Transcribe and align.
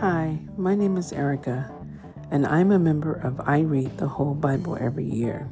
Hi, 0.00 0.38
my 0.56 0.74
name 0.74 0.96
is 0.96 1.12
Erica, 1.12 1.70
and 2.30 2.46
I'm 2.46 2.72
a 2.72 2.78
member 2.78 3.12
of 3.12 3.38
I 3.46 3.60
Read 3.60 3.98
the 3.98 4.08
Whole 4.08 4.32
Bible 4.32 4.78
Every 4.80 5.04
Year. 5.04 5.46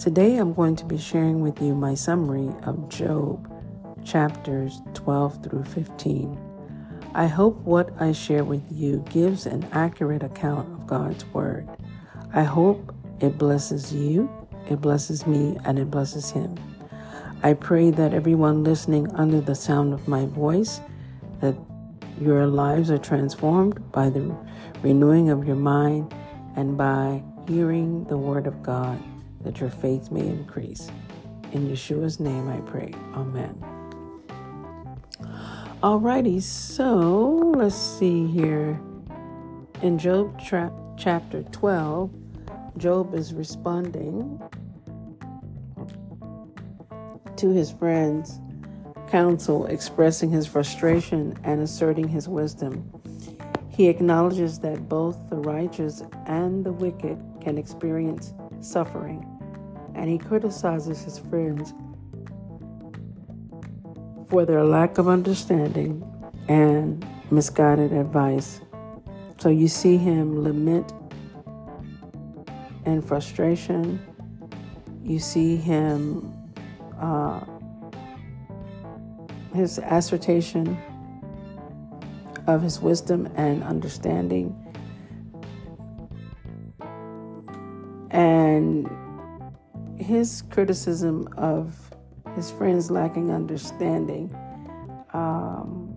Today 0.00 0.38
I'm 0.38 0.52
going 0.52 0.74
to 0.74 0.84
be 0.84 0.98
sharing 0.98 1.42
with 1.42 1.62
you 1.62 1.72
my 1.76 1.94
summary 1.94 2.52
of 2.64 2.88
Job, 2.88 3.48
chapters 4.04 4.80
12 4.94 5.44
through 5.44 5.62
15. 5.62 6.36
I 7.14 7.28
hope 7.28 7.56
what 7.58 7.90
I 8.00 8.10
share 8.10 8.42
with 8.42 8.64
you 8.68 9.04
gives 9.10 9.46
an 9.46 9.64
accurate 9.70 10.24
account 10.24 10.68
of 10.72 10.88
God's 10.88 11.24
Word. 11.26 11.68
I 12.34 12.42
hope 12.42 12.92
it 13.20 13.38
blesses 13.38 13.94
you, 13.94 14.28
it 14.68 14.80
blesses 14.80 15.24
me, 15.24 15.56
and 15.64 15.78
it 15.78 15.88
blesses 15.88 16.32
Him. 16.32 16.56
I 17.44 17.54
pray 17.54 17.92
that 17.92 18.12
everyone 18.12 18.64
listening 18.64 19.08
under 19.14 19.40
the 19.40 19.54
sound 19.54 19.94
of 19.94 20.08
my 20.08 20.26
voice, 20.26 20.80
that 21.40 21.54
your 22.20 22.46
lives 22.46 22.90
are 22.90 22.98
transformed 22.98 23.90
by 23.92 24.10
the 24.10 24.34
renewing 24.82 25.30
of 25.30 25.46
your 25.46 25.56
mind 25.56 26.14
and 26.56 26.76
by 26.76 27.22
hearing 27.48 28.04
the 28.04 28.16
word 28.16 28.46
of 28.46 28.62
God, 28.62 29.02
that 29.42 29.60
your 29.60 29.70
faith 29.70 30.10
may 30.10 30.26
increase. 30.26 30.90
In 31.52 31.68
Yeshua's 31.68 32.20
name 32.20 32.48
I 32.48 32.60
pray. 32.60 32.92
Amen. 33.14 33.54
Alrighty, 35.82 36.40
so 36.40 37.52
let's 37.56 37.74
see 37.74 38.26
here. 38.26 38.80
In 39.82 39.98
Job 39.98 40.40
tra- 40.40 40.72
chapter 40.96 41.42
12, 41.42 42.10
Job 42.76 43.14
is 43.14 43.34
responding 43.34 44.40
to 47.36 47.50
his 47.50 47.72
friends' 47.72 48.38
counsel, 49.12 49.66
expressing 49.66 50.30
his 50.30 50.46
frustration 50.46 51.38
and 51.44 51.60
asserting 51.60 52.08
his 52.08 52.30
wisdom. 52.30 52.90
He 53.68 53.88
acknowledges 53.88 54.58
that 54.60 54.88
both 54.88 55.28
the 55.28 55.36
righteous 55.36 56.02
and 56.26 56.64
the 56.64 56.72
wicked 56.72 57.22
can 57.42 57.58
experience 57.58 58.32
suffering, 58.60 59.22
and 59.94 60.08
he 60.08 60.16
criticizes 60.16 61.02
his 61.02 61.18
friends 61.18 61.74
for 64.30 64.46
their 64.46 64.64
lack 64.64 64.96
of 64.96 65.08
understanding 65.08 66.02
and 66.48 67.06
misguided 67.30 67.92
advice. 67.92 68.62
So 69.36 69.50
you 69.50 69.68
see 69.68 69.98
him 69.98 70.42
lament 70.42 70.90
and 72.86 73.06
frustration. 73.06 74.00
You 75.04 75.18
see 75.18 75.56
him 75.56 76.32
uh, 76.98 77.40
his 79.54 79.78
assertion 79.78 80.78
of 82.46 82.62
his 82.62 82.80
wisdom 82.80 83.28
and 83.36 83.62
understanding. 83.62 84.56
And 88.10 88.90
his 89.98 90.42
criticism 90.50 91.28
of 91.36 91.92
his 92.34 92.50
friends 92.50 92.90
lacking 92.90 93.30
understanding. 93.30 94.34
Um, 95.12 95.94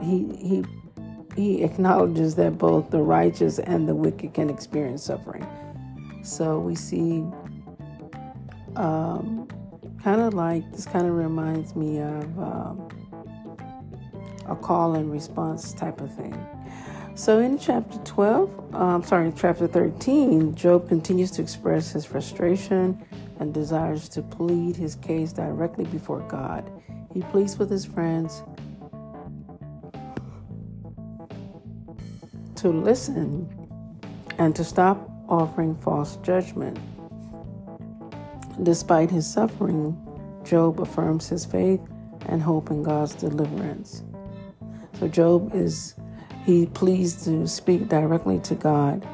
he 0.00 0.28
he 0.36 0.64
he 1.36 1.64
acknowledges 1.64 2.36
that 2.36 2.58
both 2.58 2.90
the 2.90 3.02
righteous 3.02 3.58
and 3.58 3.88
the 3.88 3.94
wicked 3.94 4.34
can 4.34 4.50
experience 4.50 5.02
suffering. 5.02 5.46
So 6.22 6.58
we 6.60 6.74
see 6.74 7.24
um, 8.76 9.48
kind 10.04 10.20
of 10.20 10.34
like 10.34 10.70
this 10.70 10.84
kind 10.84 11.06
of 11.06 11.14
reminds 11.14 11.74
me 11.74 11.98
of 11.98 12.38
um, 12.38 12.88
a 14.46 14.54
call 14.54 14.96
and 14.96 15.10
response 15.10 15.72
type 15.72 15.98
of 16.02 16.14
thing. 16.14 16.36
So 17.14 17.38
in 17.38 17.58
chapter 17.58 17.96
12, 18.04 18.74
um, 18.74 19.02
sorry, 19.02 19.32
chapter 19.34 19.66
13, 19.66 20.54
Job 20.54 20.90
continues 20.90 21.30
to 21.32 21.42
express 21.42 21.92
his 21.92 22.04
frustration 22.04 23.02
and 23.40 23.54
desires 23.54 24.10
to 24.10 24.20
plead 24.20 24.76
his 24.76 24.94
case 24.96 25.32
directly 25.32 25.86
before 25.86 26.20
God. 26.28 26.70
He 27.14 27.22
pleads 27.22 27.56
with 27.56 27.70
his 27.70 27.86
friends 27.86 28.42
to 32.56 32.68
listen 32.68 33.48
and 34.36 34.54
to 34.54 34.64
stop 34.64 35.08
offering 35.30 35.74
false 35.76 36.16
judgment 36.16 36.78
Despite 38.62 39.10
his 39.10 39.30
suffering, 39.30 39.96
Job 40.44 40.80
affirms 40.80 41.28
his 41.28 41.44
faith 41.44 41.80
and 42.26 42.42
hope 42.42 42.70
in 42.70 42.82
God's 42.82 43.14
deliverance. 43.14 44.02
So 44.98 45.08
Job 45.08 45.54
is 45.54 45.94
he 46.44 46.66
pleads 46.66 47.24
to 47.24 47.48
speak 47.48 47.88
directly 47.88 48.38
to 48.40 48.54
God, 48.54 49.06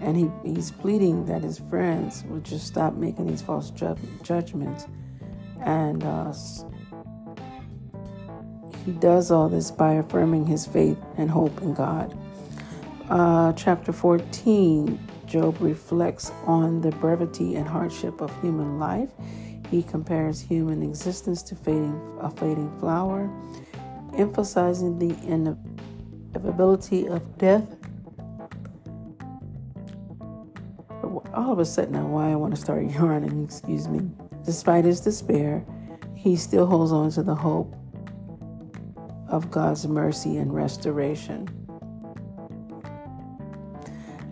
and 0.00 0.16
he, 0.16 0.30
he's 0.44 0.70
pleading 0.70 1.24
that 1.26 1.42
his 1.42 1.58
friends 1.58 2.24
would 2.28 2.44
just 2.44 2.66
stop 2.66 2.94
making 2.94 3.26
these 3.26 3.42
false 3.42 3.70
ju- 3.70 3.96
judgments. 4.22 4.86
And 5.62 6.04
uh, 6.04 6.32
he 8.84 8.92
does 8.92 9.30
all 9.30 9.48
this 9.48 9.70
by 9.70 9.94
affirming 9.94 10.46
his 10.46 10.66
faith 10.66 10.98
and 11.16 11.30
hope 11.30 11.60
in 11.62 11.74
God. 11.74 12.16
Uh, 13.08 13.52
chapter 13.54 13.92
14 13.92 14.98
Job 15.30 15.58
reflects 15.60 16.32
on 16.44 16.80
the 16.80 16.90
brevity 16.90 17.54
and 17.54 17.68
hardship 17.68 18.20
of 18.20 18.32
human 18.42 18.80
life. 18.80 19.10
He 19.70 19.80
compares 19.84 20.40
human 20.40 20.82
existence 20.82 21.40
to 21.44 21.54
fading, 21.54 22.18
a 22.20 22.28
fading 22.32 22.76
flower, 22.80 23.30
emphasizing 24.16 24.98
the 24.98 25.16
inevitability 25.24 27.06
of 27.06 27.38
death. 27.38 27.76
All 31.32 31.52
of 31.52 31.60
a 31.60 31.64
sudden, 31.64 31.92
now 31.92 32.08
why 32.08 32.32
I 32.32 32.34
want 32.34 32.52
to 32.56 32.60
start 32.60 32.82
yarning, 32.90 33.44
excuse 33.44 33.86
me. 33.86 34.10
Despite 34.44 34.84
his 34.84 35.00
despair, 35.00 35.64
he 36.16 36.34
still 36.34 36.66
holds 36.66 36.90
on 36.90 37.08
to 37.12 37.22
the 37.22 37.36
hope 37.36 37.72
of 39.28 39.48
God's 39.48 39.86
mercy 39.86 40.38
and 40.38 40.52
restoration. 40.52 41.48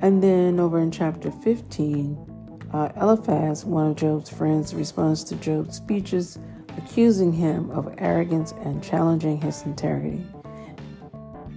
And 0.00 0.22
then 0.22 0.60
over 0.60 0.78
in 0.78 0.90
chapter 0.90 1.30
15, 1.30 2.60
uh, 2.72 2.92
Eliphaz, 3.00 3.64
one 3.64 3.88
of 3.88 3.96
Job's 3.96 4.30
friends, 4.30 4.74
responds 4.74 5.24
to 5.24 5.34
Job's 5.36 5.76
speeches, 5.76 6.38
accusing 6.76 7.32
him 7.32 7.70
of 7.70 7.92
arrogance 7.98 8.52
and 8.62 8.82
challenging 8.82 9.40
his 9.40 9.62
integrity. 9.62 10.24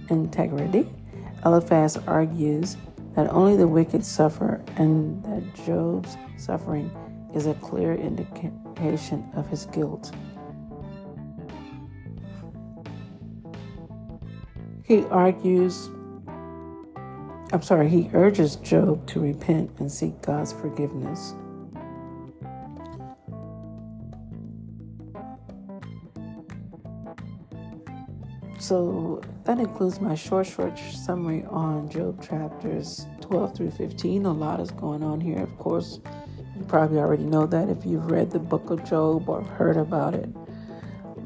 Integrity. 0.08 0.88
Eliphaz 1.44 1.96
argues 2.06 2.76
that 3.14 3.30
only 3.30 3.56
the 3.56 3.68
wicked 3.68 4.04
suffer 4.04 4.62
and 4.76 5.22
that 5.24 5.54
Job's 5.66 6.16
suffering 6.36 6.90
is 7.34 7.46
a 7.46 7.54
clear 7.54 7.94
indication 7.94 9.30
of 9.34 9.46
his 9.48 9.66
guilt. 9.66 10.12
He 14.84 15.04
argues 15.04 15.88
I'm 17.52 17.60
sorry, 17.60 17.90
he 17.90 18.08
urges 18.14 18.56
Job 18.56 19.06
to 19.08 19.20
repent 19.20 19.70
and 19.78 19.92
seek 19.92 20.22
God's 20.22 20.54
forgiveness. 20.54 21.34
So 28.58 29.20
that 29.44 29.58
includes 29.58 30.00
my 30.00 30.14
short, 30.14 30.46
short 30.46 30.78
summary 30.78 31.44
on 31.50 31.90
Job 31.90 32.26
chapters 32.26 33.06
12 33.20 33.54
through 33.54 33.72
15. 33.72 34.24
A 34.24 34.32
lot 34.32 34.58
is 34.58 34.70
going 34.70 35.02
on 35.02 35.20
here, 35.20 35.42
of 35.42 35.58
course. 35.58 36.00
You 36.56 36.64
probably 36.64 37.00
already 37.00 37.24
know 37.24 37.44
that 37.44 37.68
if 37.68 37.84
you've 37.84 38.10
read 38.10 38.30
the 38.30 38.38
book 38.38 38.70
of 38.70 38.82
Job 38.88 39.28
or 39.28 39.42
heard 39.42 39.76
about 39.76 40.14
it. 40.14 40.30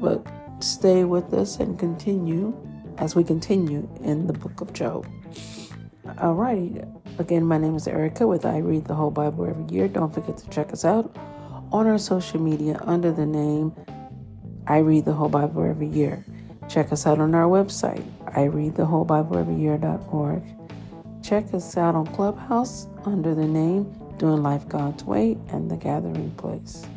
But 0.01 0.27
stay 0.59 1.05
with 1.05 1.33
us 1.33 1.59
and 1.59 1.79
continue 1.79 2.53
as 2.97 3.15
we 3.15 3.23
continue 3.23 3.87
in 4.01 4.27
the 4.27 4.33
book 4.33 4.59
of 4.59 4.73
Job. 4.73 5.07
All 6.19 6.33
right. 6.33 6.83
Again, 7.19 7.45
my 7.45 7.59
name 7.59 7.75
is 7.75 7.87
Erica 7.87 8.25
with 8.25 8.43
I 8.45 8.57
Read 8.59 8.85
the 8.85 8.95
Whole 8.95 9.11
Bible 9.11 9.45
Every 9.45 9.65
Year. 9.65 9.87
Don't 9.87 10.11
forget 10.11 10.37
to 10.37 10.49
check 10.49 10.73
us 10.73 10.83
out 10.83 11.15
on 11.71 11.85
our 11.85 11.99
social 11.99 12.41
media 12.41 12.79
under 12.83 13.11
the 13.11 13.25
name 13.25 13.71
I 14.65 14.79
Read 14.79 15.05
the 15.05 15.13
Whole 15.13 15.29
Bible 15.29 15.63
Every 15.63 15.87
Year. 15.87 16.25
Check 16.69 16.91
us 16.91 17.05
out 17.05 17.19
on 17.19 17.35
our 17.35 17.47
website, 17.47 18.03
I 18.35 18.45
Read 18.45 18.75
the 18.75 18.85
Whole 18.85 19.05
Bible 19.05 19.37
Every 19.37 19.55
Year.org. 19.55 20.43
Check 21.23 21.53
us 21.53 21.77
out 21.77 21.93
on 21.93 22.07
Clubhouse 22.07 22.87
under 23.05 23.35
the 23.35 23.47
name 23.47 23.83
Doing 24.17 24.41
Life 24.41 24.67
God's 24.67 25.03
Way 25.03 25.37
and 25.49 25.69
The 25.69 25.77
Gathering 25.77 26.31
Place. 26.31 26.87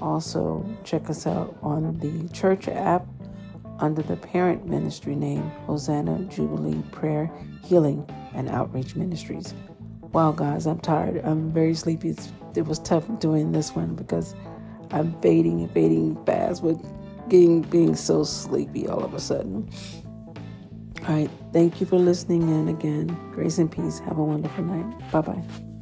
Also, 0.00 0.66
check 0.82 1.10
us 1.10 1.26
out 1.26 1.56
on 1.62 1.98
the 1.98 2.28
church 2.32 2.68
app 2.68 3.06
under 3.80 4.02
the 4.02 4.16
parent 4.16 4.66
ministry 4.66 5.14
name 5.14 5.42
Hosanna 5.66 6.20
Jubilee 6.24 6.82
Prayer, 6.92 7.30
Healing, 7.62 8.08
and 8.36 8.48
Outreach 8.48 8.94
Ministries. 8.94 9.54
Wow, 10.12 10.32
guys, 10.32 10.66
I'm 10.66 10.78
tired. 10.78 11.20
I'm 11.24 11.52
very 11.52 11.74
sleepy. 11.74 12.10
It's, 12.10 12.32
it 12.54 12.66
was 12.66 12.78
tough 12.78 13.04
doing 13.18 13.52
this 13.52 13.74
one 13.74 13.94
because 13.96 14.34
I'm 14.92 15.18
fading 15.20 15.62
and 15.62 15.70
fading 15.72 16.24
fast 16.24 16.62
with 16.62 16.80
getting 17.28 17.62
being 17.62 17.96
so 17.96 18.22
sleepy 18.22 18.86
all 18.86 19.02
of 19.02 19.14
a 19.14 19.20
sudden. 19.20 19.68
All 21.08 21.14
right. 21.14 21.30
Thank 21.52 21.80
you 21.80 21.86
for 21.86 21.98
listening 21.98 22.42
in 22.42 22.68
again. 22.68 23.06
Grace 23.32 23.58
and 23.58 23.70
peace. 23.70 23.98
Have 24.00 24.18
a 24.18 24.24
wonderful 24.24 24.64
night. 24.64 25.10
Bye 25.10 25.20
bye. 25.20 25.75